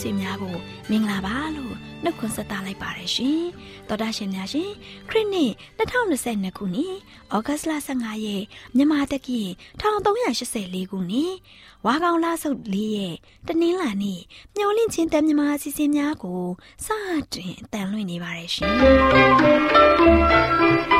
[0.00, 1.74] စဉ်မှာတော်တာရှင်မိတ်ဆွေများကိုမင်္ဂလာပါလို့
[2.04, 3.42] နှုတ်ခွန်းဆက်သလိုက်ပါတယ်ရှင်
[3.88, 4.70] တော်တာရှင်များရှင်
[5.08, 6.94] ခရစ်နှစ်2022ခုနှစ်
[7.34, 8.44] ဩဂတ်လ15ရက်
[8.76, 9.40] မြန်မာတက္ကီ
[9.80, 11.32] 1384ခုနှစ်
[11.86, 13.16] ဝါကောင်လဆုတ်၄ရက်
[13.48, 14.20] တနင်္လာနေ့
[14.56, 16.42] မျော်လင့်ခြင်းတမြန်မာအစီအစဉ်များကို
[16.84, 16.88] စ
[17.32, 20.99] တင်အတန်လွှင့်နေပါတယ်ရှင်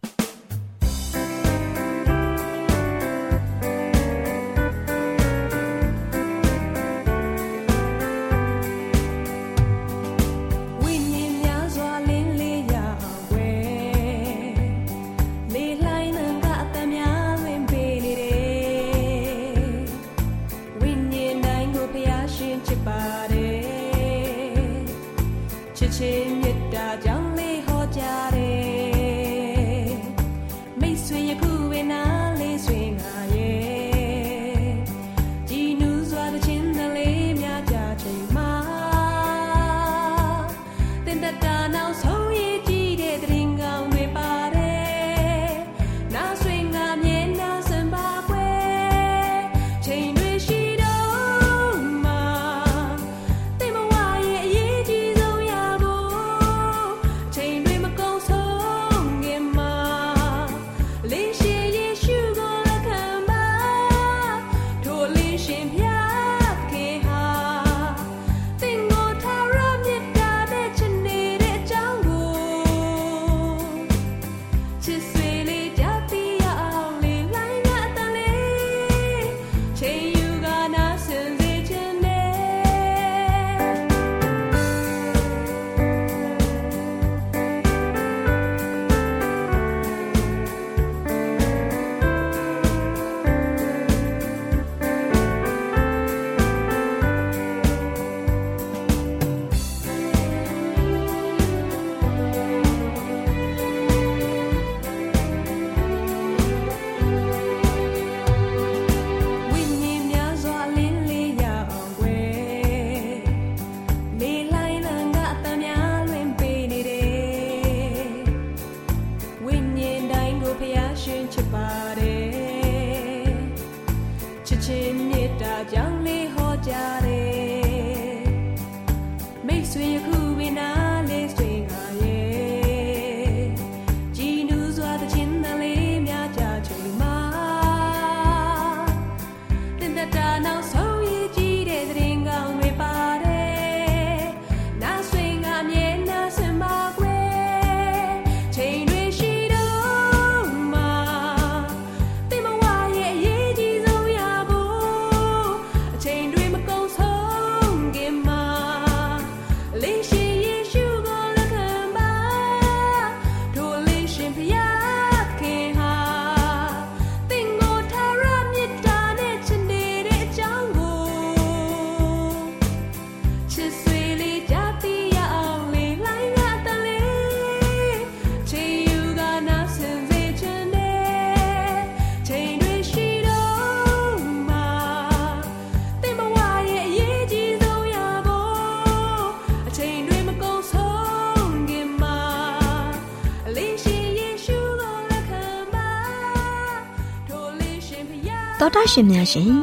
[198.91, 199.53] ရှင်များရှင်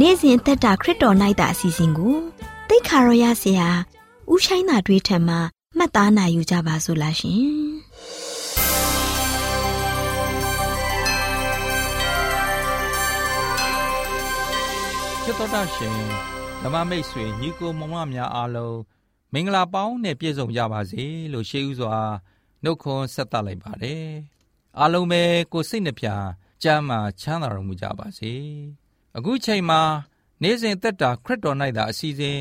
[0.00, 2.16] နေ့စဉ်အသက်တာခရစ်တော်၌တာအစီအစဉ်ကို
[2.68, 3.70] တိတ်ခါရောရစီဟာ
[4.32, 5.38] ဥဆိုင်တာတွေးထံမှာ
[5.76, 7.40] မှတ်သားနိုင်ယူကြပါစို့လားရှင်
[15.22, 15.96] ချစ်တော်တာရှင်
[16.62, 18.78] ဓမ္မမိတ်ဆွေညီကိုမမများအားလုံး
[19.32, 21.96] မင်္ဂလာပေါင်းနဲ့ပြည့်စုံကြပါစေလို့ရှေးဥစွာ
[22.62, 24.06] နှုတ်ခွန်းဆက်သလိုက်ပါတယ်
[24.78, 25.22] အားလုံးပဲ
[25.52, 26.08] ကိုစိတ်နှပြ
[26.62, 28.32] ကျမ်းမာချမ်းသာတော်မူကြပါစေ
[29.16, 29.80] အခုချိန်မှာ
[30.42, 32.38] နေ့စဉ်သက်တာခရစ်တော်၌သာအစီအစဉ်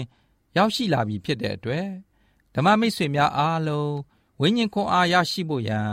[0.58, 1.88] ရောက်ရှိလာပြီဖြစ်တဲ့အတွက်
[2.56, 3.94] ဓမ္မမိတ်ဆွေများအားလုံး
[4.42, 5.88] ဝိညာဉ်ခွန်အားရရှိဖို့ရန်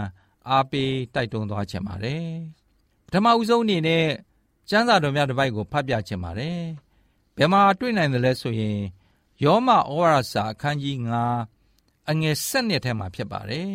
[0.48, 2.26] အားပေးတိုက်တွန်းသွားခြင်းပါတယ်
[3.06, 4.06] ပထမဦးဆုံးအနေနဲ့
[4.70, 6.60] ကျမ်းစာတော်များတစ်ပိုက်ကိုဖတ်ပြခြင်းပါတယ်
[7.36, 8.78] ဘယ်မှာတွေ့နိုင်တယ်လဲဆိုရင်
[9.44, 10.96] ယောမဩဝါဒစာအခန်းကြီး
[11.54, 13.72] 9အငယ်၁၂ထဲမှာဖြစ်ပါတယ်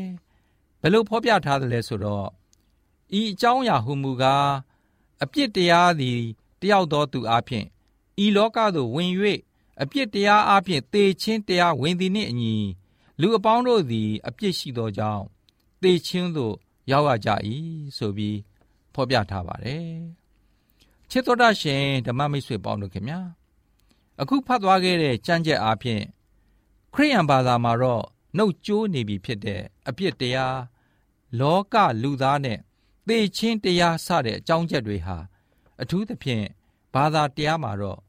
[0.81, 2.27] ဘယ်လိုဖော်ပြထားသလဲဆိုတော့
[3.19, 4.49] ဤအကြောင်းအရာဟုမူကား
[5.23, 6.19] အပြစ်တရားသည်
[6.61, 7.65] တယောက်သောသူအဖျင်
[8.23, 9.11] ဤလောကသို့ဝင်၍
[9.81, 12.55] အပြစ်တရားအဖျင်သေခြင်းတရားဝင်သည်နှင့်အညီ
[13.19, 15.23] လူအပေါင်းတို့သည် အပြစ်ရှိသောကြောင့်
[15.81, 16.53] သေခြင်းသို့
[16.91, 17.29] ရောက်ရကြ၏
[17.97, 18.37] ဆိုပြီး
[18.93, 19.91] ဖော်ပြထားပါတယ်
[21.09, 23.19] ချစ်တော်တရှင်ဓမ္မမိတ်ဆွေပေါင်းတို့ခင်ဗျာ
[24.21, 26.03] အခုဖတ်သွားခဲ့တဲ့ကြံ့ကြက်အားဖြင့်
[26.93, 28.03] ခရိယန်ဘာသာမှာတော့
[28.37, 30.57] နှုတ်ကြိုးနေပြီဖြစ်တဲ့အပြစ်တရား
[31.39, 32.59] လောကလူသားနဲ့
[33.07, 35.17] သေချင်းတရားစတဲ့အကြောင်းချက်တွေဟာ
[35.81, 36.45] အထူးသဖြင့်
[36.93, 37.99] ဘာသာတရားမှာတော့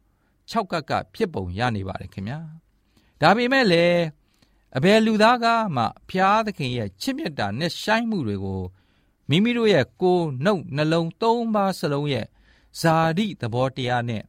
[0.50, 2.40] ၆ကပ်ကဖြစ်ပုံရနေပါတယ်ခင်ဗျာ
[3.20, 4.00] ဒါပေမဲ့လည်း
[4.76, 5.46] အဘယ်လူသားက
[5.76, 8.62] မှဖျားသခင်ရဲ့ချစ်မြတ်တာနဲ့ဆိုင်မှုတွေကို
[9.28, 12.26] မိမိတို့ရဲ့ကိုယ်နှုတ်နှလုံးသုံးပါးစလုံးရဲ့
[12.80, 14.22] ဇာတိသဘောတရားနဲ့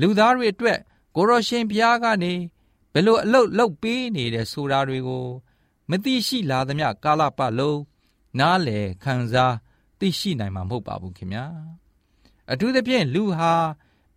[0.00, 0.78] လူသားတွေအတွက်
[1.16, 2.32] ကိုရရှင်ဘုရားကနေ
[2.92, 5.26] ဘယ်လိုအလုတ်လုတ်ပေးနေတဲ့ဆိုတာတွေကို
[5.90, 7.80] မသိရှိလာသမျှကာလပတ်လုံး
[8.38, 9.54] နားလေခံစား
[9.98, 11.44] သိရှိနိုင်မှာမဟုတ်ပါဘူးခင်ဗျာ
[12.50, 13.52] အထူးသဖြင့်လူဟာ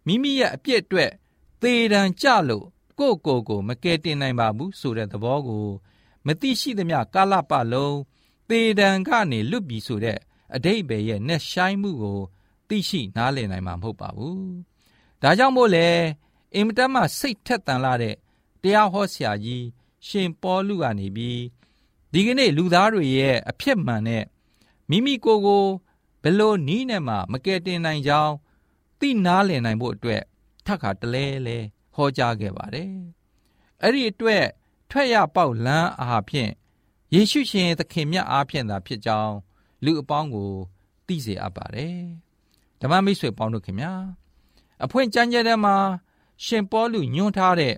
[0.06, 1.12] မိမိရဲ့အပြစ်အတွက်
[1.62, 2.66] သေတံကြလို့
[3.00, 5.66] ကိုယ့်ကိုယ်ကိုမကယ်တင်နိုင်ပါဘူးဆိုတဲ့သဘောကို
[6.26, 7.98] မသိရှိသမျှကာလပတ်လုံး
[8.50, 10.20] သေတံကနေလွတ်ပြီဆိုတဲ့
[10.56, 12.20] အတိတ်ပဲရဲ့နဲ့ဆိုင်မှုကို
[12.70, 14.52] သိရှိနားလည်နိုင်မှာမဟုတ်ပါဘူး
[15.22, 15.88] ဒါကြောင့်မို့လဲ
[16.56, 18.16] အင်မတန်မှစိတ်ထက်သန်လာတဲ့
[18.62, 19.66] တရားဟောဆရာကြီး
[20.08, 21.42] ရှင်ပေါလုကနေပြီး
[22.14, 24.24] ဒီကနေ့လူသားတွေရဲ့အဖြစ်မှန်တဲ့
[24.90, 25.66] မိမိကိုယ်ကို
[26.24, 28.34] ဘယ်လိုနီးနဲ့မှမကယ်တင်နိုင်ကြောင်း
[29.00, 30.24] သိနာလည်နိုင်ဖို့အတွက်
[30.66, 31.58] ထပ်ခါတလဲလဲ
[31.96, 32.92] ဟောကြားခဲ့ပါတယ်။
[33.82, 34.46] အဲ့ဒီအတွက်
[34.90, 36.52] ထွက်ရပေါက်လန်းအားဖြင့်
[37.14, 39.36] ယေရှုရှင်သခင်မြတ်အားဖြင့်သာဖြစ်ကြောင်း
[39.84, 40.52] လူအပေါင်းကို
[41.08, 41.98] သိစေအပ်ပါတယ်။
[42.82, 43.94] ဓမ္မမိတ်ဆွေပေါင်းတို့ခင်ဗျာ
[44.84, 45.76] အဖွင့်ကြမ်းကြဲတဲ့မှာ
[46.46, 47.76] ရှင်ပေါလုညွှန်းထားတဲ့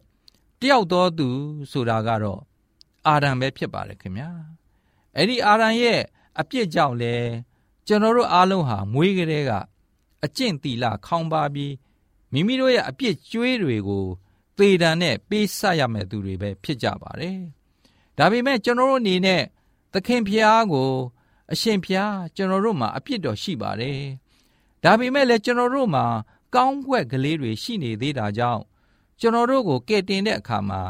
[0.61, 1.27] တယောက်တော်သူ
[1.71, 2.41] ဆိုတာကတော့
[3.07, 4.29] အာရန်ပဲဖြစ်ပါတယ်ခင်ဗျာ
[5.15, 6.01] အဲ့ဒီအာရန်ရဲ့
[6.39, 7.15] အပြစ်ကြောင့်လဲ
[7.87, 9.51] ကျွန်တော်တို့အားလုံးဟာမွေးကလေးက
[10.25, 11.73] အကျင့်တီလာခေါင်းပါပြီး
[12.31, 14.05] မိမိတို့ရဲ့အပြစ်ကြွေးတွေကို
[14.57, 17.39] သေတံနဲ့ပေးဆက်ရမယ့်သူတွေပဲဖြစ်ကြပါတယ်
[18.17, 19.43] ဒါပေမဲ့ကျွန်တော်တို့အနေနဲ့
[19.93, 20.91] သခင်ဖျားကို
[21.51, 23.99] အရှင်ဖျားကျွန်တော်တို့မှာအပြစ်တော်ရှိပါတယ်
[24.83, 26.05] ဒါပေမဲ့လည်းကျွန်တော်တို့မှာ
[26.55, 28.63] ကောင်းွက်ကလေးတွေရှိနေသေးတာကြောင့်
[29.19, 30.81] ကျွန်တော်တို့ကိုကယ်တင်တဲ့အခါမှာ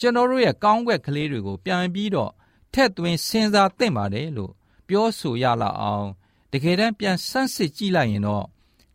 [0.00, 2.32] ကျွန်တော်တို့ရဲ့ကောင်းွက်ကလေးတွေကိုပြန်ပြီးတော့
[2.74, 4.52] ထက်သွင်းစဉ်းစားသင့်ပါတယ်လို့
[4.88, 6.06] ပြောဆိုရလောက်အောင်
[6.52, 8.46] တကယ်တမ်းပြန်ဆန်းစစ်ကြည့်လိုက်ရင်တော့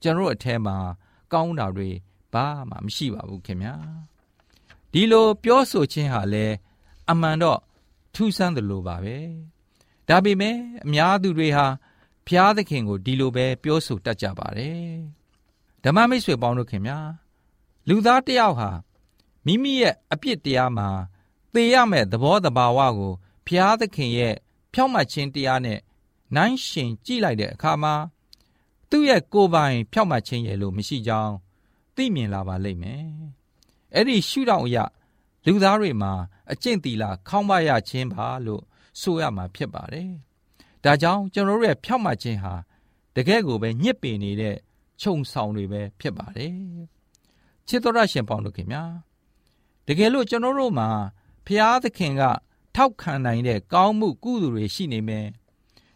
[0.02, 0.78] ကျွန်တော်တို့အထဲမှာ
[1.34, 1.90] ကောင်းတာတွေ
[2.34, 3.76] ဘာမှမရှိပါဘူးခင်ဗျာ
[4.92, 6.56] ဒီလိုပြောဆိုခြင်းဟာလည်း
[7.12, 7.60] အမှန်တော့
[8.14, 9.18] ထူးဆန်းတယ်လို့ပါပဲ
[10.08, 10.56] ဒါပေမဲ့
[10.86, 11.66] အများသူတွေဟာ
[12.28, 14.88] ဖျားသခင်ကိုဒီလိုပဲပြောဆိုတတ်ကြပါတယ်
[15.84, 17.00] ဓမ္မမိတ်ဆွေပေါင်းတို့ခင်ဗျာ
[17.90, 18.70] လူသားတယောက်ဟာ
[19.46, 20.90] မိမိရဲ့အပြစ်တရားမှာ
[21.54, 23.14] သေရမယ့်သဘောတဘာဝကို
[23.48, 24.36] ဖျားသခင်ရဲ့
[24.74, 25.80] ဖြောင့်မတ်ခြင်းတရားနဲ့
[26.36, 27.96] နိုင်ရှင်ကြည့်လိုက်တဲ့အခါမှာ
[28.90, 31.34] သူ့ရဲ့ကိုယ်ပိုင် ဖြောင့်မတ်ခြင်းရဲ့လို့မရှိကြောင်း
[31.96, 33.06] သိမြင်လာပါလိမ့်မယ်။
[33.96, 34.78] အဲ့ဒီရှုထောင့်အရ
[35.46, 36.14] လူသားတွေမှာ
[36.52, 38.64] အကျင့်တီလာခေါင်းပါရခြင်းပါလို့
[39.02, 40.10] ဆိုရမှာဖြစ်ပါတယ်။
[40.84, 42.54] ဒါကြောင့်ကျွန်တော်တို့ရဲ့ဖြောင့်မတ်ခြင်းဟာ
[43.16, 44.56] တကယ်ကိုပဲညစ်ပင်နေတဲ့
[45.02, 46.54] ခြုံဆောင်တွေပဲဖြစ်ပါတယ်။
[47.68, 48.84] ချစ်တော်ရရှင်ပေါင်းတို့ခင်ဗျာ
[49.88, 50.90] တကယ်လို့ကျွန်တော်တို့မှာ
[51.46, 52.24] ဖျားသခင်က
[52.78, 55.28] ထောက်ခံနိုင်တဲ့ကောင်းမှုကုသိုလ်တွေရှိနေမယ်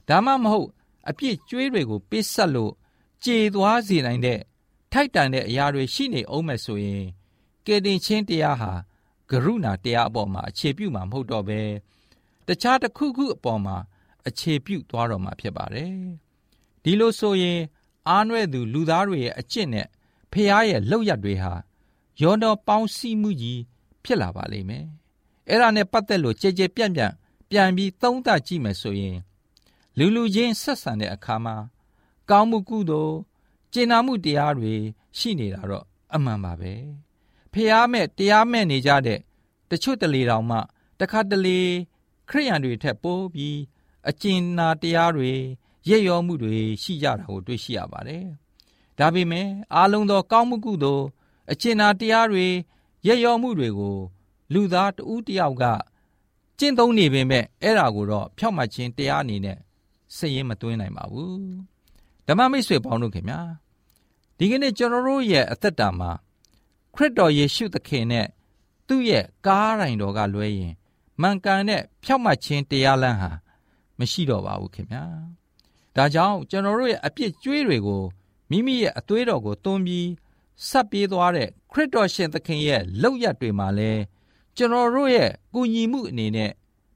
[0.08, 0.70] ဒါမှမဟုတ်
[1.10, 2.74] အပြစ်ကြွေးတွေကိုပေးဆက်လို့
[3.24, 4.40] ကြေသွားစေနိုင်တဲ့
[4.92, 7.06] ထိုက်တန်တဲ့အရာတွေရှိနေအောင်မယ်ဆိုရင်
[7.66, 8.72] ကယ်တင်ခြင်းတရားဟာ
[9.30, 11.62] ကရုဏာတရားအပေါ်မှာအခြေပြုမှာမဟုတ်တော့ဘဲ
[12.48, 13.78] တခြားတစ်ခုခုအပေါ်မှာ
[14.28, 15.94] အခြေပြုသွားတော့မှာဖြစ်ပါတယ်
[16.84, 17.60] ဒီလိုဆိုရင်
[18.10, 19.88] အားနွဲ့သူလူသားတွေရဲ့အကျင့်နဲ့
[20.32, 21.54] ဖះရဲ့လောက်ရတွေဟာ
[22.22, 23.62] ယောတော်ပေါင်းစည်းမှုကြီး
[24.04, 24.86] ဖြစ်လာပါလိမ့်မယ်
[25.50, 27.14] အဲ့ဒါနဲ့ပတ်သက်လို့ကြဲကြဲပြန့်ပြန့်
[27.50, 29.18] ပြန်ပြီးသုံးသပ်ကြည့်မယ်ဆိုရင်
[29.98, 31.56] လူလူချင်းဆက်ဆံတဲ့အခါမှာ
[32.30, 33.18] ကောင်းမှုကုသိုလ်
[33.74, 34.74] ကျင့်နာမှုတရားတွေ
[35.18, 36.74] ရှိနေတာတော့အမှန်ပါပဲ
[37.54, 39.20] ဖះမဲ့တရားမဲ့နေကြတဲ့
[39.70, 40.58] တချို့တလေတောင်မှ
[41.00, 41.60] တခါတလေ
[42.30, 43.58] ခရိယန်တွေထက်ပိုပြီး
[44.10, 45.32] အကျဉ်းနာတရားတွေ
[45.90, 48.26] ရက်ရောမှုတွေရှိကြတာကိုတွေ့ရှိရပါတယ်
[48.98, 51.06] ဒါပေမဲ့အားလုံးသော ကောင်းမှုကုသိုလ်
[51.52, 52.46] အကျဉ်းနာတရားတွေ
[53.08, 53.98] ရက်ရောမှုတွေကို
[54.54, 55.64] လူသားတဦးတယောက်က
[56.60, 59.58] ကျင့်သုံးနေပေမဲ့အဲ့ဒါကိုတော့ဖြောက်မှတ်ခြင်းတရားအနေနဲ့
[60.16, 61.42] စည်ရင်မသွင်းနိုင်ပါဘူး
[62.28, 63.42] ဓမ္မမိတ်ဆွေပေါင်းတို့ခင်ဗျာ
[64.38, 66.12] ဒီကနေ့ကျွန်တော်တို့ရဲ့အသက်တာမှာ
[66.96, 68.28] ခရစ်တော်ယေရှုသခင်နဲ့
[68.88, 70.74] သူ့ရဲ့ကားရိုင်တော်ကလွဲရင်
[71.22, 73.32] မှန်ကန်တဲ့ဖြောက်မှတ်ခြင်းတရားလမ်းဟာ
[74.00, 75.04] မရှိတော့ပါဘူးခင်ဗျာ
[75.96, 78.04] ဒါကြောင့်ကျွန်တော်တို့ရဲ့အပြစ်ကြွေးတွေကို
[78.52, 80.08] မိမိရဲ့အသွေးတော်ကိုသွန်းပြီး
[80.70, 83.92] ဆက်ပြေးသွားတဲ့ခရစ်တော်ရှင်သခင်ရဲ့လောက်ရတွေမှာလဲ
[84.62, 86.52] ကျွန်တော်တို့ရဲ့ကူညီမှုအနေနဲ့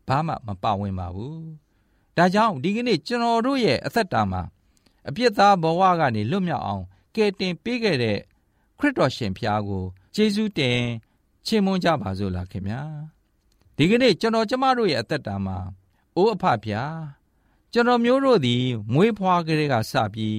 [0.08, 1.38] ဘာမှမပါဝင်ပါဘူး။
[2.18, 4.42] ဒါကြောင့်ဒီကနေ့ကျွန်တော်တို့ရဲ့အသက်တာမှာ
[5.08, 6.84] အပြစ်သားဘဝကနေလွတ်မြောက်အောင်
[7.16, 8.18] ကယ်တင်ပေးခဲ့တဲ့
[8.80, 9.84] ခရစ်တော်ရှင်ဖျားကို
[10.16, 10.80] ကျေးဇူးတင်
[11.46, 12.82] ချီးမွမ်းကြပါစို့လားခင်ဗျာ။
[13.78, 15.58] ဒီကနေ့ကျွန်တော်ကျမတို့ရဲ့အသက်တာမှာ
[16.16, 16.98] အိုးအဖဖျား
[17.74, 20.38] ကျွန်တော်မျိုးတို့သည်မွေးဖွားကလေးကစပြီး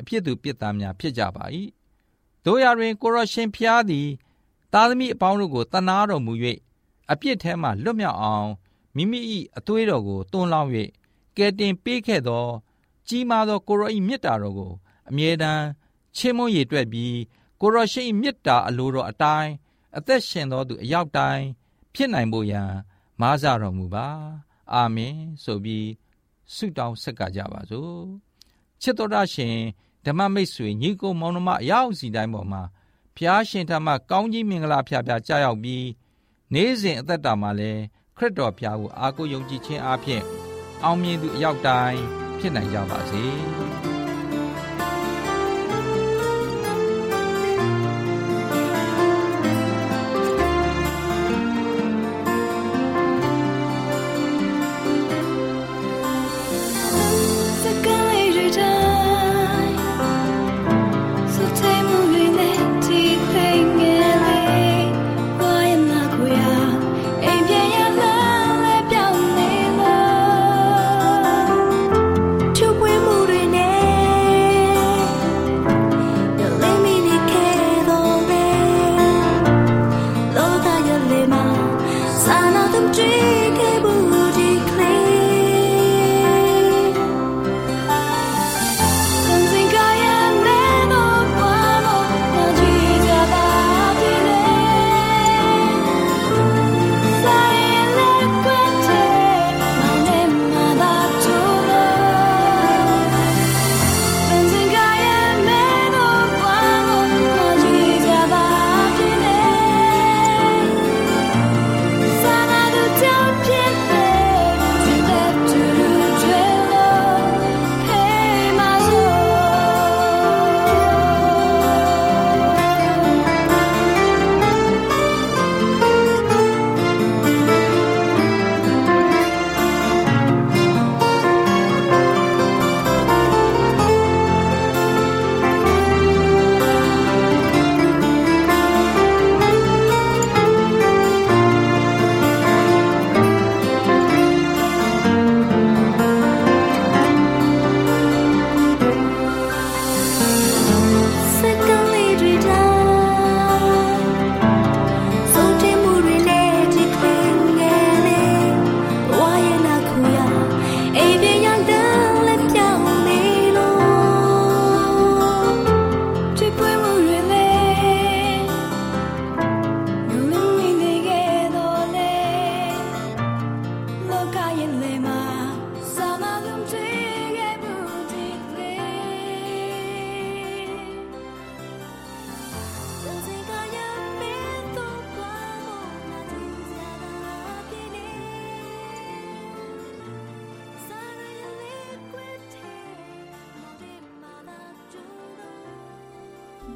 [0.00, 1.44] အဖြစ်သူပြစ်သားများဖြစ်ကြပါ၏
[2.44, 4.08] တို့ရတွင်ကိုရရှင်ဖျားသည်
[4.72, 6.32] သားသမီးအပေါင်းတို့ကိုတနာတော်မူ၍
[7.12, 8.48] အပြစ်ထဲမှလွတ်မြောက်အောင်
[8.96, 9.20] မိမိ၏
[9.56, 10.70] အသွေးတော်ကိုတွန်းလောင်း၍
[11.36, 12.46] ကယ်တင်ပေးခဲ့သော
[13.08, 14.72] ကြီးမားသောကိုရော၏မြတ်တာတော်ကို
[15.08, 15.64] အမြဲတမ်း
[16.16, 17.18] ချီးမွမ်းရည်တွက်ပြီး
[17.60, 19.50] ကိုရောရှိ၏မြတ်တာအလိုတော်အတိုင်း
[19.96, 21.44] အသက်ရှင်သောသူအရောက်တိုင်း
[21.94, 22.70] ဖြစ်နိုင်ဖို့ရန်
[23.20, 24.06] မားစတော်မူပါ
[24.72, 25.88] အာမင်ဆိုပြီး
[26.54, 28.02] ဆုတောင်းဆက်ကကြပါစို့
[28.82, 29.56] ချစ်တော်ရရှင်
[30.06, 32.62] ဓမ္မမိတ်ဆွေညီကိုမောင်နှမအရောက်စီတိုင်းပေါ်မှာ
[33.22, 35.86] ဖျားရှင်ထမကောင်းကြီးမင်္ဂလာဖျားဖျားကြားရောက်ပြီး
[36.54, 37.82] နေ့စဉ်အသက်တာမှာလည်း
[38.16, 40.22] ခရစ်တော်ဖျားကိုအားကိုးယုံကြည်ခြင်းအပြင်
[40.84, 42.00] အောင်မြင်သူအရောက်တိုင်း
[42.38, 43.24] ဖြစ်နိုင်ကြပါစေ။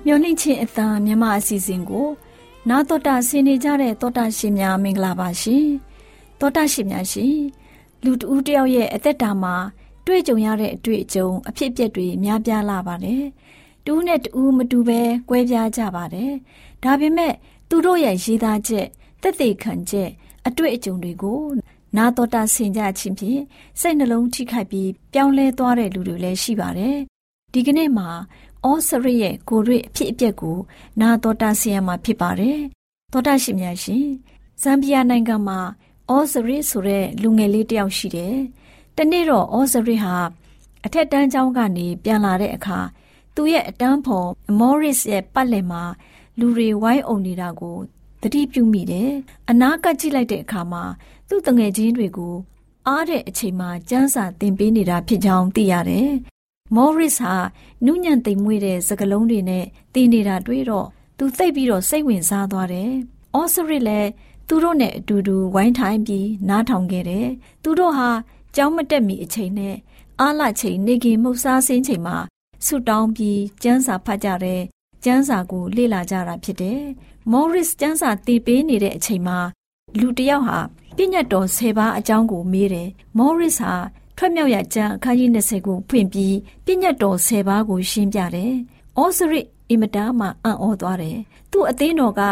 [0.07, 2.09] မျော်လင့်ခြင်းအတန်မြမအစီအစဉ်ကို
[2.69, 5.67] နာတော်တာဆင်နေကြတဲ့တောတာရှင်များမင်္ဂလာပါရှင်
[6.41, 7.37] တောတာရှင်များရှင်
[8.05, 9.55] လူတဦးတယောက်ရဲ့အသက်တာမှာ
[10.07, 13.25] တွေ့ကြုံရတဲ့အတွေ့အကြုံအဖြစ်အပျက်တွေများပြားလာပါတယ်
[13.87, 16.33] တူးနဲ့တူးမတူပဲကွဲပြားကြပါတယ်
[16.83, 17.33] ဒါပေမဲ့
[17.69, 18.87] သူတို့ရဲ့ရေးသားချက်
[19.23, 20.11] တက်သေးခံချက်
[20.47, 21.41] အတွေ့အကြုံတွေကို
[21.97, 23.41] နာတော်တာဆင်ကြခြင်းဖြင့်
[23.81, 26.97] စိတ်နှလုံးထိခိုက်ပြီးပြောင်းလဲသွားတဲ့လူတွေလည်းရှိပါတယ်
[27.53, 28.09] ဒီကနေ့မှာ
[28.69, 30.57] ဩစရရဲ့ကိုရွေအဖြစ်အပျက်ကို
[31.01, 32.59] နာတော်တာဆီယံမှာဖြစ်ပါတယ်။
[33.13, 34.07] တော်တာရှင်များရှင်
[34.63, 35.59] ဇမ်ဘီယာနိုင်ငံမှာ
[36.11, 38.37] ဩစရဆိုတဲ့လူငယ်လေးတယောက်ရှိတယ်။
[38.97, 40.17] တနေ့တော့ဩစရဟာ
[40.85, 42.79] အထက်တန်းကျောင်းကနေပြန်လာတဲ့အခါ
[43.35, 44.29] သူ့ရဲ့အတန်းဖော်
[44.59, 45.83] မော်ရစ်ရဲ့ပတ်လည်မှာ
[46.39, 47.77] လူတွေဝိုင်းအုံနေတာကို
[48.23, 49.11] သတိပြုမိတယ်။
[49.51, 50.85] အနာကကြည့်လိုက်တဲ့အခါမှာ
[51.29, 52.35] သူ့တငယ်ချင်းတွေကို
[52.89, 56.11] အားတဲ့အချိန်မှာစမ်းစာသင်ပေးနေတာဖြစ်ကြောင်းသိရတယ်
[56.77, 57.35] မော်ရစ်ဟာ
[57.87, 60.87] နုညံ့သိမ်မွေ့တဲ့စကလုံးတွေနဲ့တည်နေတာတွေ့တော့
[61.19, 62.91] သူသိပ်ပြီးတော့စိတ်ဝင်စားသွားတယ်။
[63.35, 64.11] အော်စရစ်လည်း
[64.49, 67.27] သူတို့နဲ့အတူတူဝိုင်းထိုင်ပြီးနားထောင်ခဲ့တယ်။
[67.63, 68.11] သူတို့ဟာ
[68.57, 69.77] ကြောင်းမတက်မီအချိန်နဲ့
[70.21, 72.17] အားလချိန်နေကင်မှုတ်စားစင်းချိန်မှာ
[72.67, 74.63] ဆုတောင်းပြီးကျမ်းစာဖတ်ကြတဲ့
[75.05, 76.81] ကျမ်းစာကိုလေ့လာကြတာဖြစ်တယ်။
[77.31, 79.39] မော်ရစ်ကျမ်းစာတည်ပေးနေတဲ့အချိန်မှာ
[80.01, 80.59] လူတယောက်ဟာ
[80.97, 83.73] ပြည့်ညတ်တော်10ပါးအကြောင်းကိုမေးတယ်မောရစ်ဟာ
[84.17, 88.53] ထွက်မြောက်ရကျမ်းအခန်းကြီး20ကိုဖွင့်ပြီးပြည့်ညတ်တော်10ပါးကိုရှင်းပြတယ်။
[89.01, 91.19] ဩစရစ်အင်မတာမှအံ့ဩသွားတယ်။
[91.51, 92.23] သူ့အသင်းတော်က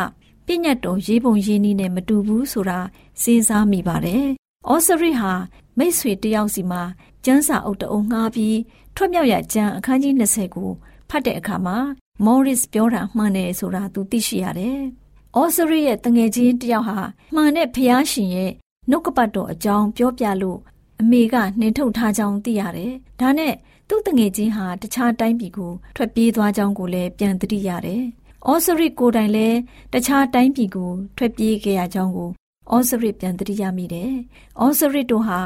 [0.47, 2.79] ပြည့်ညတ်တော်ရေးပုံရေးနည်းနဲ့မတူဘူးဆိုတာ
[3.23, 4.27] စဉ်းစားမိပါတယ်။
[4.71, 5.33] ဩစရစ်ဟာ
[5.79, 6.83] မိတ်ဆွေတယောက်စီမှာ
[7.25, 8.59] ကျမ်းစာအုပ်တအုပ်ငှားပြီး
[8.97, 10.71] ထွက်မြောက်ရကျမ်းအခန်းကြီး20ကို
[11.11, 11.79] ဖတ်တဲ့အခါမှာ
[12.25, 14.79] မော်ရစ်ပြောတာမှန်တယ်ဆိုတာသူသိရှိရတယ်။
[15.39, 16.99] ဩစရစ်ရဲ့တငယ်ချင်းတယောက်ဟာ
[17.35, 18.53] မှန်တဲ့ဖျားရှင်ရဲ့
[18.91, 20.61] နှုတ်ကပတ်တော်အကြောင်းပြောပြလို့
[21.03, 23.55] အမေကနှင်ထုတ်ထားကြောင်းသိရတယ်။ဒါနဲ့
[23.89, 28.03] သူ့တငယ်ချင်းဟာတခြားတိုင်းပြည်ကိုထွက်ပြေးသွားကြောင်းကိုလည်းပြန်သတိရတယ်။
[28.51, 29.59] ဩစရစ်ကိုယ်တိုင်လည်း
[29.93, 32.31] တခြားတိုင်းပြည်ကိုထွက်ပြေးခဲ့ရကြောင်းကို
[32.73, 34.13] ဩစရစ်ပြန်သတိရမိတယ်။
[34.63, 35.41] ဩစရစ်တို့ဟာ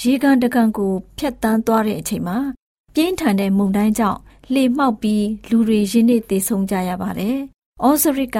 [0.00, 2.38] ရေကန်တကန်ကိုဖျက်တမ်းသွားတဲ့အချိန်မှာ
[2.94, 4.20] ပြင်းထန်တဲ့မုန်တိုင်းကြောင့်
[4.52, 7.36] လှေမှောက်ပြီးလူတွေရင်းနှီးသေဆုံးကြရပါတယ်။
[7.84, 8.38] ဩစရစ်က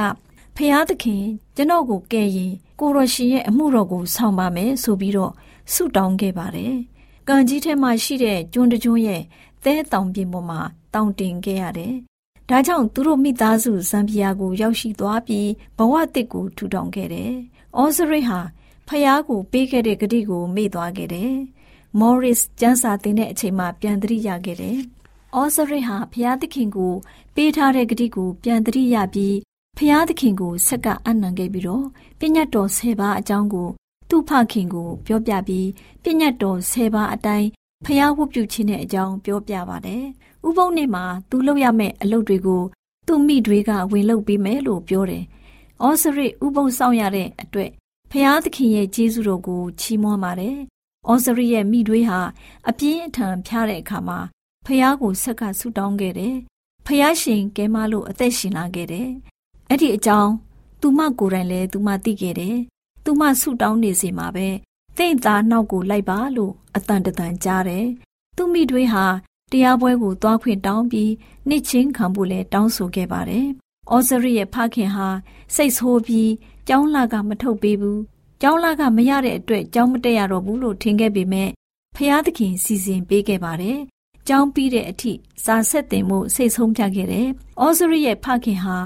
[0.56, 1.24] ဖျားသခင်
[1.56, 5.32] ကျွန်တော်ကိုကယ်ရင်ကိုရရှင်ရဲ့အမှုတော်ကိုဆောင်ပါမယ်ဆိုပြီးတော့
[5.72, 6.74] ဆုတောင်းခဲ့ပါတယ်။
[7.28, 9.22] ကံကြီးထဲမှာရှိတဲ့ကျွန်းတကျွန်းရဲ့
[9.64, 10.60] သဲတောင်ပြင်ပေါ်မှာ
[10.94, 11.94] တောင်တင်ခဲ့ရတယ်။
[12.48, 17.32] ဒါကြောင့်သူတို့မိသားစုဇမ်ဘီယာကို ရောက်ရှိသွားပြီးဘဝတစ်ကိုထူထောင်ခဲ့တယ်။
[17.80, 18.40] ဩစရစ်ဟာ
[18.88, 21.32] ဖျားကိုပေးခဲ့တဲ့ဂတိကိုမေ့သွားခဲ့တယ်။
[21.98, 24.78] မော်ရစ်ကျန်းစာတင်တဲ့အချိန်မှာပြန်သတိရခဲ့တယ်။
[25.38, 26.94] ဩစရစ်ဟာဖျားသခင်ကို
[27.34, 29.36] ပေးထားတဲ့ဂတိကိုပြန်သတိရပြီး
[29.78, 31.86] ဖျားသခင်ကိုဆက်ကအနံခဲ့ပြီးတော့
[32.18, 33.68] ပြညတ်တော်၁၀ပါးအကြောင်းကို
[34.08, 35.68] သူ့ဖခင်ကို ပြောပြပြီး
[36.02, 37.48] ပြညတ်တော်၁၀ပါးအတိုင်း
[37.84, 40.04] ဖျားဝတ်ပြုခြင်းတဲ့အကြောင်းပြောပြပါတယ်။
[40.46, 42.62] ဥပုံနေ့မှာသူလုပ်ရမယ့်အလုပ်တွေကို
[43.06, 45.24] သူ့မိတွေကဝင်လုပ်ပေးမယ်လို့ပြောတယ်။
[45.84, 47.70] ဩစရစ်ဥပုံဆောင်ရတဲ့အတွက်
[48.10, 50.56] ဖျားသခင်ရဲ့ကျေးဇူးတော်ကိုချီးမွမ်းပါတယ်။
[51.10, 52.20] ဩစရစ်ရဲ့မိတွေဟာ
[52.68, 54.18] အပြင်းအထန်ဖျားတဲ့အခါမှာ
[54.66, 56.34] ဖျားကိုဆက်ကဆူတောင်းခဲ့တယ်။
[56.86, 59.10] ဖျားရှင်ကဲမလို့အသက်ရှင်လာခဲ့တယ်။
[59.72, 60.32] အဲ့ဒီအကြောင်း
[60.80, 62.56] သူမကိုယ်တိုင်လည်းသူမသိခဲ့တယ်။
[63.04, 64.48] သူမဆူတောင်းနေစီမှာပဲ
[64.96, 67.86] သင့်သားနောက်ကိုလိုက်ပါလို့အတန်တန်ကြားတယ်။
[68.36, 69.04] သူမိတွေဟာ
[69.50, 71.12] တရားပွဲကိုသွားခွင့်တောင်းပြီး
[71.48, 73.46] နှစ်ချင်းခံဖို့လဲတောင်းဆိုခဲ့ပါတယ်။
[73.94, 75.08] ဩဇရိရဲ့ဖခင်ဟာ
[75.54, 76.30] စိတ်ဆိုးပြီး
[76.68, 77.98] ကျောင်းလာကမထုတ်ပေးဘူး။
[78.42, 81.50] ကျောင်းလာကမရတဲ့အတွက်ကျောင်းမတက်ရတော့ဘူးလို့ထင်ခဲ့ပေမဲ့
[81.96, 83.78] ဖျားသခင်စီစဉ်ပေးခဲ့ပါတယ်။
[84.28, 85.12] ကျောင်းပြီးတဲ့အထိ
[85.44, 87.28] စာဆက်တင်မှုစိတ်ဆုံးဖြတ်ခဲ့တယ်။
[87.62, 88.78] ဩဇရိရဲ့ဖခင်ဟာ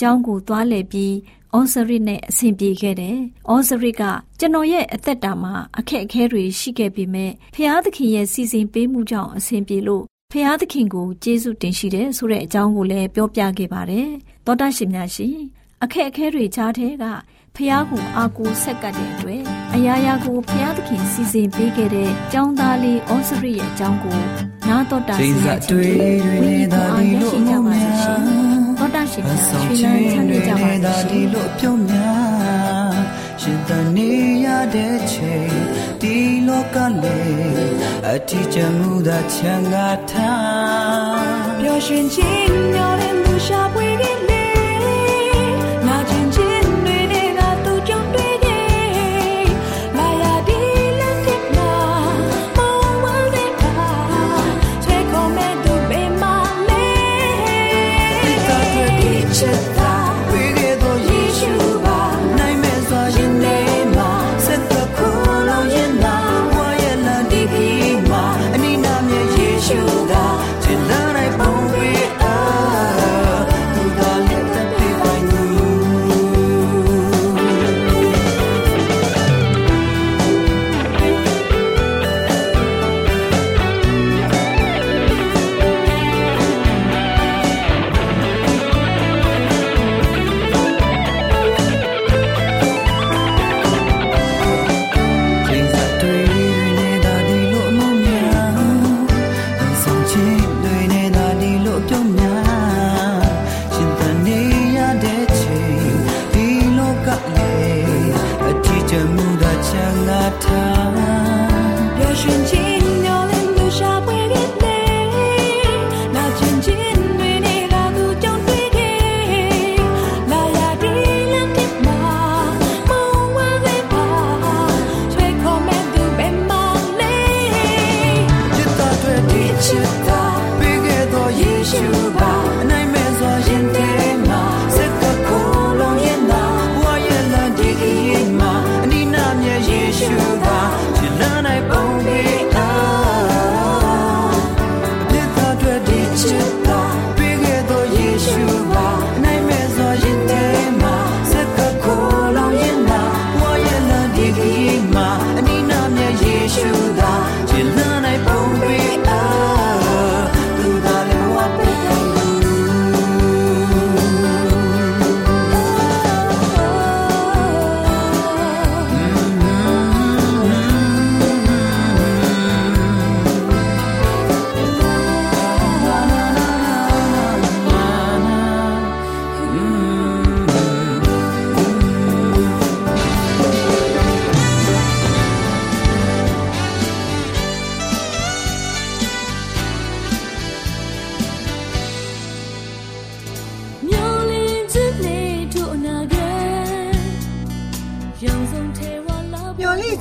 [0.00, 1.14] ကျောင်းကိုသွားလည်ပြီး
[1.56, 3.16] ဩဇရစ်နဲ့အဆင်ပြေခဲ့တယ်။
[3.50, 4.02] ဩဇရစ်က
[4.38, 14.08] ကျွန်တော်ရဲ့အသက်တာမှာအခက်အခဲတွေရှိခဲ့ပေမဲ့ဖျားသခင်ရဲ့စီစဉ်ပေးမှုကြောင့်အဆင်ပြေလို့ဖျားသခင်ကိုကျေးဇူးတင်ရှိတယ်ဆိုတဲ့အကြောင်းကိုလည်းပြောပြခဲ့ပါတယ်။
[14.46, 15.36] သောတာရှင်များရှင်
[15.82, 17.04] အခက်အခဲတွေကြားထဲက
[17.56, 19.42] ဖျားကိုအာကိုဆက်ကပ်တဲ့အတွက်
[19.74, 24.18] အရာရာကိုဖျားသခင်စီစဉ်ပေးခဲ့တဲ့ကျောင်းသားလေးဩစရိရဲ့အကြောင်းကို
[24.68, 28.43] နားတော်တာစီစဉ်တွေတွေနဲ့သာဒီလိုအမှုများသောတာ
[29.14, 32.94] ရှင်များဆွေးနွေးချမ်းမြေ့ကြပါစေလို့ပြောများ
[33.40, 34.10] ရှင်တနေ
[34.44, 35.54] ရတဲ့ချိန်
[36.00, 36.14] ဒီ
[36.46, 37.72] လောကလေး
[38.12, 43.93] အထီးကျမှုသာချမ်းသာထားပျော်ရွှင်ခြင်းမျောတဲ့မူရှာပွေ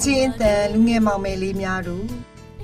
[0.04, 2.06] ခြင်းအတန်လူငယ်မောင်မယ်လေးများတို့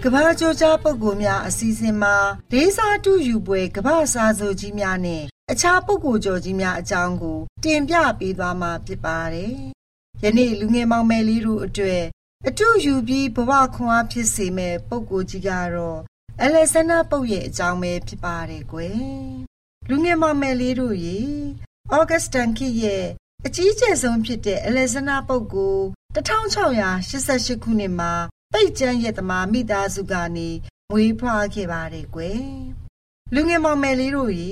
[0.04, 2.16] ကဘာကြောကြားပုဂ္ဂိုလ်များအစီအစဉ်မှာ
[2.52, 9.54] ဒေသတူယူပွဲကဘာစာဆိုကြီးများနဲ့အခြားပုဂ္ဂိုလ်ကျော်ကြီးများအကြောင်းကို တင်ပြပေးသွားမှာဖြစ်ပါတယ်။
[10.24, 12.04] ယနေ့လူငယ်မောင်မယ်လေးတို့အတွက်
[12.48, 16.00] အတူယူပြီးဘဝခွန်အားဖြစ်စေမဲ့ပုဂ္ဂိုလ်ကြီးကတော့
[16.42, 19.00] အလက်ဆန္ဒပုတ်ရဲ့အကြောင်းပဲဖြစ်ပါတယ်ကွယ်။
[19.90, 21.20] လူငယ်မောင်မယ်လေးတို့ရေ
[21.94, 23.06] ဩဂတ်စတန်ခေရဲ့
[23.46, 25.78] အကြီးကျယ်ဆုံးဖြစ်တဲ့အလက်ဆန္ဒပုတ်ကို
[26.16, 28.14] 1688ခုနှစ်မှာ
[28.54, 30.50] ပိတ်ကျန်းရဲ့သမားမိသားစုကနေ
[30.90, 32.44] မွေးဖွားခဲ့ပါတယ်ကွယ်
[33.34, 34.52] လူငယ်မောင်မယ်လေးတို့ရေ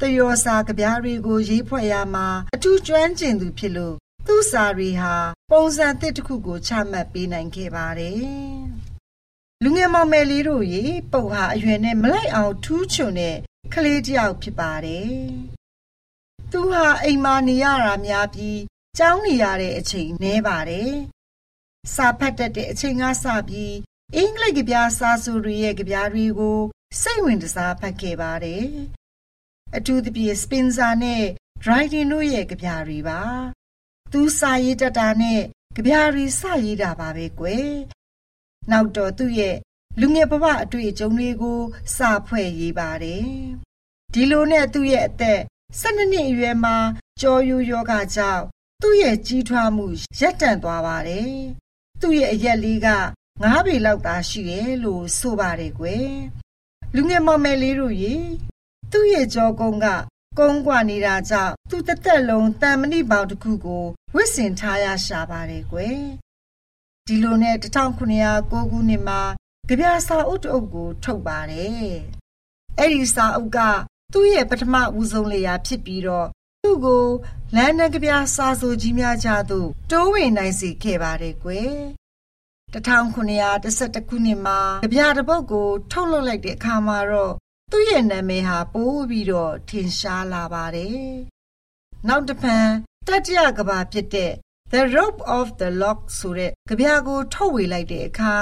[0.00, 5.16] တယောစာကြပြားတွေကို ရေးဖွဲ့ရမှာအထူးကျွမ်းကျင်သူဖြစ်လို့သူ့စာရီဟာ
[5.50, 8.20] ပုံစံသစ်တစ်ခုကိုချမှတ်ပေးနိုင်ခဲ့ပါတယ်
[9.62, 13.36] လူငယ်မောင်မယ်လေးတို့ရေပုတ်ဟာအရွယ်နဲ့မလိုက်အောင်ထူးချွန်တဲ့
[13.72, 15.12] ကလေးတစ်ယောက်ဖြစ်ပါတယ်
[16.50, 18.58] သူဟာအိမ်မာနေရတာများပြီး
[18.96, 20.92] ကျောင်းနေရတဲ့အချိန်နည်းပါတယ်။
[21.94, 23.74] စာဖတ်တတ်တဲ့အချိန်ကစပြီး
[24.16, 26.60] အင်္ဂလိပ်ကဗျာစာဆိုတွေရဲ့ကဗျာတွေကို
[27.00, 28.64] စိတ်ဝင်စားဖတ်ခဲ့ပါတယ်။
[29.76, 31.24] အထူးသဖြင့်စပင်ဆာနဲ့
[31.62, 33.20] Dryden တို့ရဲ့ကဗျာတွေပါ။
[34.12, 35.40] သူစာရေးတတ်တာနဲ့
[35.76, 37.68] ကဗျာတွေစရေးတာပါပဲကွယ်။
[38.70, 39.56] နောက်တော့သူ့ရဲ့
[40.00, 41.60] လူငယ်ဘဝအတွေ့အကြုံတွေကို
[41.96, 43.26] စာဖွဲ့ရေးပါတယ်။
[44.12, 45.40] ဒီလိုနဲ့သူ့ရဲ့အသက်
[45.80, 46.76] 12နှစ်အရွယ်မှာ
[47.20, 48.44] ကြော်ယူယောဂကြောင့်
[48.82, 49.86] သူ့ရဲ့ကြီးထွားမှု
[50.20, 51.32] ရပ်တန့်သွားပါတယ်။
[52.00, 52.88] သူ့ရဲ့အရက်လေးက
[53.42, 56.10] ငါးပေလောက်သာရှိတယ်လို့ဆိုပါတယ်ကွယ်။
[56.94, 58.14] လူငယ်မောင်မယ်လေးတို့ရေ
[58.92, 59.86] သူ့ရဲ့ကြောကုန်းက
[60.38, 65.98] ကုန်းကွာနေတာကြောင့်သူ့တသက်လုံးတန်မဏိပေါင်တစ်ခုကိုဝစ်စင်ထားရရှာပါတယ်ကွယ်။
[67.06, 69.20] ဒီလိုနဲ့1909ခုနှစ်မှာ
[69.68, 71.88] ကြပြစာအုပ်တအုပ်ကို ထုတ်ပါတယ်။
[72.78, 73.58] အဲ့ဒီစာအုပ်က
[74.12, 76.28] သူ့ရဲ့ပထမဦးဆုံးလေယာဖြစ်ပြီးတော့
[76.62, 77.06] သူ့ကို
[77.54, 81.74] လမ်းနှကပြစာဆိုကြီးများကြသို့တိုးဝင်နိုင်စေခဲ့ပါတယ်ကွယ်
[82.74, 87.34] 1911ခုနှစ်မှာကြပြတစ်ပုဒ်ကိုထုတ်လုပ်လိုက်တဲ့အခါမှာတော့
[87.72, 91.08] သူ့ရဲ့နာမည်ဟာပိုးပြီးတော့ထင်ရှားလာပါတယ်
[92.08, 92.66] နောက်တစ်ဖန်
[93.06, 94.32] တတိယကဘာဖြစ်တဲ့
[94.72, 98.34] The Rope of the Lock ဆိုတဲ့ကြပြကိုထုတ်ဝေလိုက်တဲ့အခါ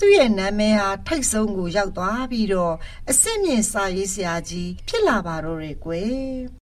[0.00, 2.74] သူ့ရဲ့နာမည်ဟာထိတ်ဆုံးကိုရောက်သွားပြီးတော့
[3.08, 6.61] အစ်စ်မြင့်စာရေးဆရာကြီးဖြစ်လာပါတော့တယ်ကွယ်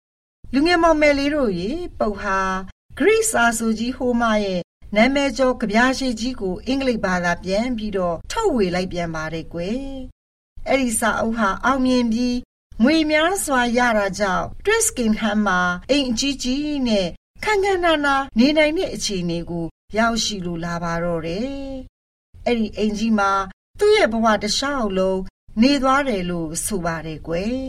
[0.56, 2.40] လူငယ်မောင်မယ်လေးတို့ရေပုတ်ဟာ
[2.98, 4.62] ဂရိစာဆိုကြီးဟိုမာရဲ့
[4.96, 9.84] နာမည်ကျော်ကြပြားရှိကြီးကိုအင်္ဂလိပ်ဘာသာပြန်ပြီးတော့ထုတ်ဝေလိုက်ပြန်ပါတယ်ကွယ်
[10.68, 12.38] အဲ့ဒီစာအုပ်ဟာအောင်မြင်ပြီး
[12.84, 17.08] ငွေများစွာရတာကြောင့် Triskingham မှာအိမ်အကြီးကြီးနဲ့
[17.44, 19.66] ခန်းခန်းနာနာနေနိုင်တဲ့အခြေအနေကို
[19.98, 21.48] ရောက်ရှိလိုလာပါတော့တယ်
[22.46, 23.32] အဲ့ဒီအိမ်ကြီးမှာ
[23.80, 25.20] သူ့ရဲ့ဘဝတစ်လျှောက်လုံး
[25.62, 27.64] နေသွားတယ်လို့ဆိုပါတယ်ကွယ်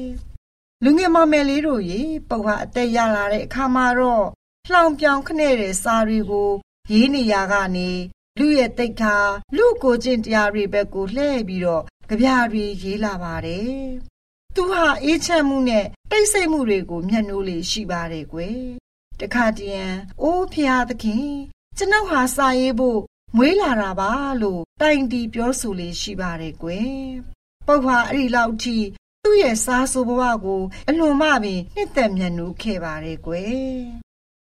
[0.82, 4.26] လူငယ်မမယ်လေးတို့ရေပုတ်ဟာအသက်ရလာတဲ့အခါမှာတော့
[4.70, 6.50] လှောင်ပြောင်ခနဲ့တဲ့စာတွေကို
[6.92, 7.90] ရေးနေရကနေ
[8.38, 9.16] လူရဲ့တိတ်ခါ
[9.56, 13.74] လူကိုချင်းတရားတွေဘက်ကိုလှည့်ပြီးတော့ကြပြတွေရေးလာပါတယ်။
[14.54, 18.60] သူဟာအေးချမ်းမှုနဲ့တိတ်ဆိတ်မှုတွေကိုမျက်နှိုးလေးရှိပါတယ်ကွယ်။
[19.20, 21.28] တခါတည်းရန်အိုးဖျားသခင်
[21.76, 23.00] ကျွန်ုပ်ဟာစာရေးဖို့
[23.36, 26.94] မွေးလာတာပါလို့တိုင်တီပြောဆိုလေးရှိပါတယ်ကွယ်။
[27.66, 28.76] ပုတ်ဟာအဲ့ဒီလောက်ထိ
[29.24, 33.58] သူ့ရဲ့စားဆိုဘဝကိုအလွန်မှပင်နှစ်သက်မြတ်နိုးခဲ့ပါတယ်ကွယ်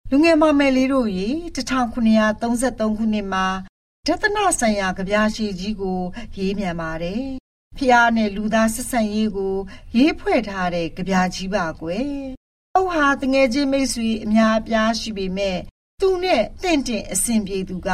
[0.09, 1.27] လူငယ်မမယ်လေးတို့ရေ
[1.95, 3.47] 1933ခုနှစ်မှာ
[4.07, 5.99] ဒသနဆိုင်ရာကြပြားရှိကြီးကို
[6.37, 7.23] ရေးမြန်ပါတယ်
[7.77, 9.55] ဖျားနဲ့လူသားဆက်ဆံရေးကို
[9.95, 12.07] ရေးဖွဲ့ထားတဲ့ကြပြားကြီးပါကွယ်။
[12.75, 15.59] အုပ်ဟာတငယ်ချင်းမိတ်ဆွေအများအပြားရှိပေမဲ့
[16.01, 17.89] သူနဲ့တင့်တင့်အဆင်ပြေသူက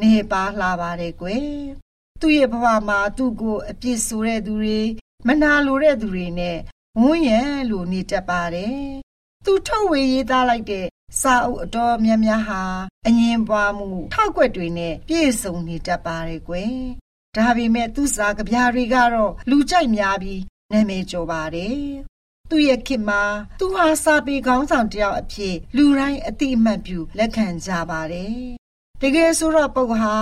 [0.00, 1.48] နေပါလှပါတယ်ကွယ်။
[2.20, 4.80] သူ့ရဲ့ဘဝမှာသူ့ကိုအပြစ်ဆိုတဲ့သူတွေ
[5.26, 6.58] မနာလိုတဲ့သူတွေနဲ့
[7.00, 8.80] ဝန်းရံလို့နေတတ်ပါတယ်။
[9.44, 10.86] သူထုတ်ဝေရေးသားလိုက်တဲ့
[11.20, 12.62] စာအုပ်အတော်များများဟာ
[13.06, 16.74] အငင်းပွားမှုထောက်ွက်တွေနဲ့ပြည့်စုံနေတတ်ပါတယ်ကွယ်။
[17.36, 21.78] ဒါပေမဲ့သူ့စာကဗျာတွေကတော့လူကြိုက်များပြီးနာမည်ကျော်ပါတယ်။
[22.50, 23.22] သူ့ရဲ့ခေတ်မှာ
[23.58, 28.36] သူဟာစာပေခေါင်းဆောင်တယောက်အဖြစ်လူတိုင်းအတိအမှတ်ပြုလက်ခံကြပါတယ်။
[29.02, 30.14] တကယ်ဆိုတော့ပုဂ္ဂဟာ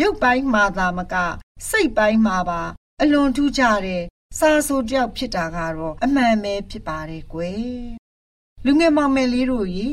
[0.00, 1.14] ရုပ်ပိုင်းမှာသာမက
[1.68, 2.62] စိတ်ပိုင်းမှာပါ
[3.00, 4.02] အလွန်ထူးခြားတဲ့
[4.38, 7.64] စာဆိုတယောက်ဖြစ်တာကတော့အမှန်ပဲဖြစ်ပါတယ်ကွယ်
[8.64, 9.88] လူငယ်မောင်မယ်လေးတို့ရေ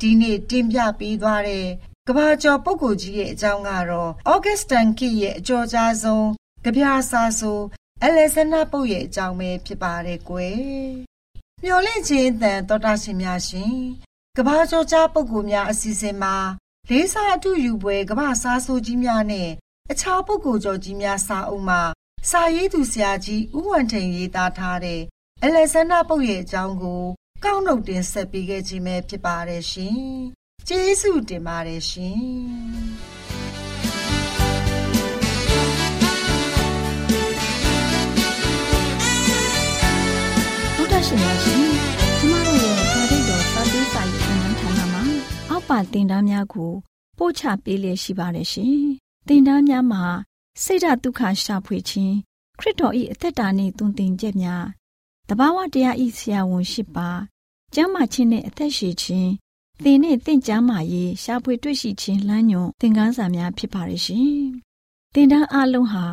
[0.00, 1.66] ဒီနေ့တင်ပြပေးသွားတဲ့
[2.08, 6.28] ကဘာကျော်ပုဂ္ဂိုလ်ကြီးရဲ့အကြောင်းကတော့ဩဂတ်စတန်ကီရဲ့အကျော်ကြားဆုံး
[6.64, 7.58] ကြပြစာဆို
[8.02, 10.58] အလက်ဆန္ဒပုတ်ရဲ့အကြောင်းပဲဖြစ်ပါတယ်ကွယ်
[11.64, 13.74] မျော်လင့်ခြင်းတန်တော်တာရှင်များရှင်
[14.36, 16.36] ကဘာကျော်ကြားပုဂ္ဂိုလ်များအစီအစဉ်မှာ
[16.88, 19.48] လေးစားအထုယူပွဲကဘာစားဆိုကြီးများနဲ့
[19.90, 21.82] အခြားပုဂ္ဂိုလ်ကျော်ကြီးများစာအုပ်မှာ
[22.30, 25.00] စာရေးသူဆရာကြီးဦးဝံထိန်ရေးသားထားတဲ့
[25.44, 27.02] အလက်ဆန္ဒပုတ်ရဲ့အကြောင်းကို
[27.44, 29.98] ကောင်းနှုတ်တင်ဆက်ပေးခဲ့ခြင်းပဲဖြစ်ပါတယ်ရှင်။
[30.68, 32.16] ကျေးဇူးတင်ပါတယ်ရှင်။
[40.76, 41.64] ဘုဒ္ဓရှင်များရှင်
[42.18, 45.02] ကျမတို့ရဲ့ဓာတ်တော်စာပေးစာရေးဌာနဌာနမှာ
[45.50, 46.72] အောက်ပါတင်ဒားများကို
[47.18, 48.76] ပို့ချပေးလျက်ရှိပါတယ်ရှင်။
[49.28, 50.04] တင်ဒားများမှာ
[50.62, 52.14] စိတ်ဓာတ်ဒုက္ခရှာဖွေခြင်း
[52.58, 54.64] ခရစ်တော်၏အသက်တာနှင့်တုန်တင်ချက်များ
[55.28, 57.08] တဘာဝတရားဤဆရာဝန်ရှိပါ
[57.74, 59.30] ကျမ်းမာခြင်းနဲ့အသက်ရှည်ခြင်း
[59.82, 64.38] သင်နဲ့တင့်ကြမာရေးရှားဖွေတွေ့ရှိခြင်းလမ်းညွန်သင်ခန်းစာများဖြစ်ပါရဲ့ရှင်။
[65.14, 66.04] သင်တန်းအလုံးဟာ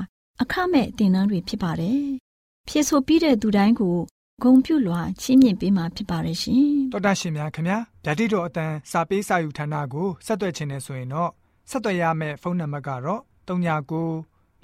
[0.41, 2.03] အခမဲ့သင်တန်းတွေဖြစ်ပါတယ်။
[2.67, 3.97] ဖြစ်ဆိုပြီးတဲ့သူတိုင်းကို
[4.43, 11.31] ဂုံပြုလွှာချီးမြှင့်ပေးမှာဖြစ်ပါရဲ့ရှင်။တော်တာရှင်များခင်ဗျာဓာတိတော်အတန်းစာပေးစာယူဌာနကိုဆက်သွယ်ခြင်းနဲ့ဆိုရင်တော့
[11.69, 14.34] ဆက်သွယ်ရမယ့်ဖုန်းနံပါတ်ကတော့39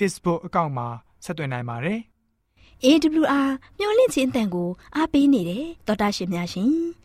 [0.00, 0.88] Facebook အကောင့်မှာ
[1.24, 1.98] ဆက်သွင်းနိုင်ပါတယ်။
[2.84, 6.72] AWR မျော်လင့်ခြင်းအတန်ကိုအားပေးနေတယ်တော်တာရှင်များရှင်